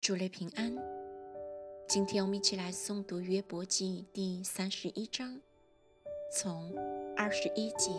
[0.00, 0.74] 主内平安。
[1.86, 5.38] 今天我们一起来诵读约伯记第三十一章，
[6.32, 6.74] 从
[7.14, 7.90] 二十一节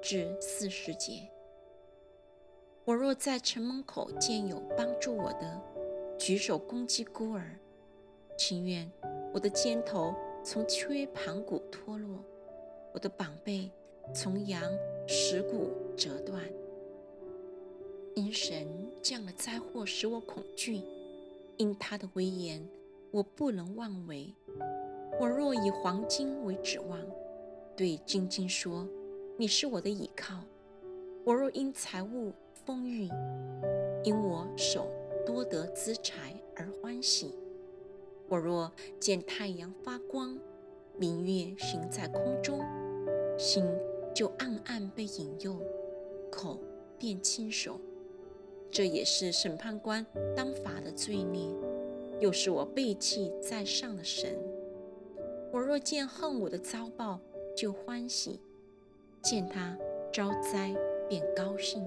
[0.00, 1.28] 至四十节。
[2.84, 5.60] 我若在城门口见有帮助我的，
[6.16, 7.58] 举手攻击孤儿，
[8.38, 8.88] 情愿
[9.34, 10.14] 我的肩头
[10.44, 12.22] 从缺盘骨脱落，
[12.94, 13.68] 我的膀背
[14.14, 14.62] 从羊
[15.08, 16.40] 石骨折断。
[18.14, 18.64] 因神
[19.02, 20.80] 降了灾祸，使我恐惧。
[21.56, 22.66] 因他的威严，
[23.10, 24.34] 我不能妄为。
[25.18, 27.00] 我若以黄金为指望，
[27.74, 28.86] 对金金说
[29.38, 30.40] ：“你是我的倚靠。”
[31.24, 33.08] 我若因财物丰裕，
[34.04, 34.88] 因我手
[35.24, 37.34] 多得资财而欢喜；
[38.28, 40.38] 我若见太阳发光，
[40.96, 42.60] 明月行在空中，
[43.36, 43.64] 心
[44.14, 45.56] 就暗暗被引诱，
[46.30, 46.60] 口
[46.98, 47.80] 便轻手。
[48.76, 50.04] 这也是审判官
[50.36, 51.48] 当罚的罪孽，
[52.20, 54.38] 又是我背弃在上的神。
[55.50, 57.18] 我若见恨我的遭报，
[57.56, 58.38] 就欢喜；
[59.22, 59.74] 见他
[60.12, 60.76] 招灾，
[61.08, 61.82] 便高兴。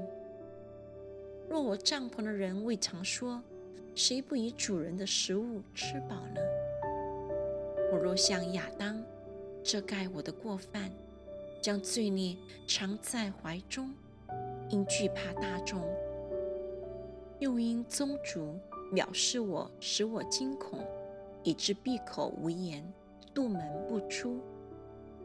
[1.47, 3.39] 若我帐篷的人未尝说，
[3.93, 6.41] 谁不以主人的食物吃饱呢？
[7.91, 8.99] 我若像亚当
[9.63, 10.89] 遮盖我的过犯，
[11.61, 12.35] 将罪孽
[12.67, 13.93] 藏在怀中，
[14.71, 15.79] 因惧怕大众。
[17.39, 18.59] 又因宗族
[18.91, 20.79] 藐视我，使我惊恐，
[21.43, 22.83] 以致闭口无言，
[23.33, 24.41] 杜门不出。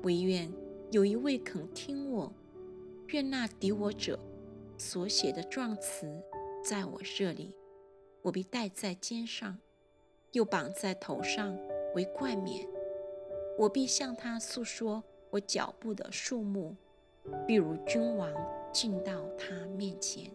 [0.03, 0.53] 唯愿
[0.91, 2.33] 有一位肯听我，
[3.09, 4.19] 愿那敌我者
[4.79, 6.23] 所写的状词
[6.63, 7.53] 在我这里，
[8.23, 9.59] 我必戴在肩上，
[10.33, 11.59] 又绑在头上
[11.95, 12.69] 为冠冕。
[13.59, 16.77] 我必向他诉说我脚步的数目，
[17.47, 18.31] 必如君王
[18.73, 20.31] 进到他面前。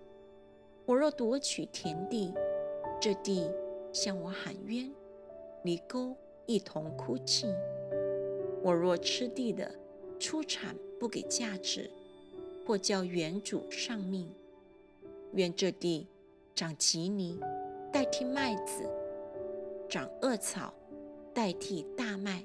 [0.90, 2.34] 我若夺取田地，
[3.00, 3.48] 这地
[3.94, 4.92] 向我喊冤，
[5.62, 7.45] 离沟一同哭泣。
[8.64, 9.72] 我若吃地的
[10.20, 11.92] 出产不给价值，
[12.66, 14.33] 或叫原主丧命，
[15.33, 16.08] 愿这地
[16.55, 17.39] 长吉尼
[17.94, 18.89] 代替麦子，
[19.88, 20.73] 长恶草
[21.36, 22.44] 代替大麦。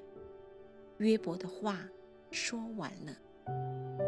[0.98, 1.88] 约伯的话
[2.30, 4.03] 说完了。